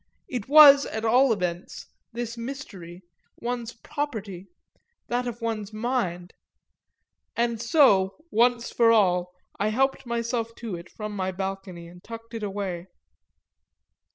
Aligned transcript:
It 0.27 0.47
was 0.49 0.87
at 0.87 1.05
all 1.05 1.31
events, 1.31 1.85
this 2.11 2.35
mystery, 2.35 3.03
one's 3.39 3.73
property 3.83 4.47
that 5.09 5.27
of 5.27 5.41
one's 5.41 5.71
mind; 5.71 6.33
and 7.35 7.61
so, 7.61 8.15
once 8.31 8.71
for 8.71 8.91
all, 8.91 9.31
I 9.59 9.67
helped 9.67 10.07
myself 10.07 10.55
to 10.55 10.75
it 10.75 10.89
from 10.89 11.15
my 11.15 11.31
balcony 11.31 11.87
and 11.87 12.03
tucked 12.03 12.33
it 12.33 12.41
away. 12.41 12.87